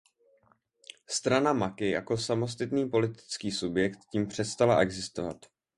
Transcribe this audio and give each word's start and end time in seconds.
Strana 1.09 1.53
Maki 1.53 1.89
jako 1.91 2.17
samostatný 2.17 2.89
politický 2.89 3.51
subjekt 3.51 3.99
tím 4.11 4.27
přestala 4.27 4.79
existovat. 4.79 5.45